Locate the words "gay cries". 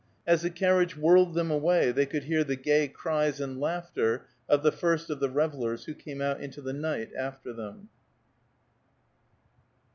2.55-3.39